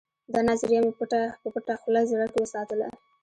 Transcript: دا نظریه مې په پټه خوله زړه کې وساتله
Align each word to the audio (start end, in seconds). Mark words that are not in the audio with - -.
دا 0.33 0.39
نظریه 0.49 0.79
مې 0.85 0.91
په 0.99 1.03
پټه 1.53 1.73
خوله 1.81 2.01
زړه 2.11 2.25
کې 2.31 2.39
وساتله 2.41 2.87